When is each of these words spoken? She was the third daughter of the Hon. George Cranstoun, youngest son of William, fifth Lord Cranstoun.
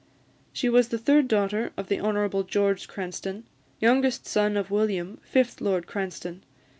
She 0.51 0.67
was 0.67 0.87
the 0.87 0.97
third 0.97 1.27
daughter 1.27 1.73
of 1.77 1.87
the 1.87 1.99
Hon. 1.99 2.41
George 2.47 2.87
Cranstoun, 2.87 3.43
youngest 3.79 4.25
son 4.25 4.57
of 4.57 4.71
William, 4.71 5.19
fifth 5.23 5.61
Lord 5.61 5.85
Cranstoun. 5.85 6.41